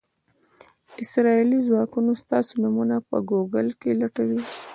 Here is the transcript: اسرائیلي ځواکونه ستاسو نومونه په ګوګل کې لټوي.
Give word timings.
اسرائیلي 1.03 1.59
ځواکونه 1.67 2.11
ستاسو 2.21 2.53
نومونه 2.63 2.95
په 3.09 3.17
ګوګل 3.29 3.67
کې 3.81 3.91
لټوي. 4.01 4.39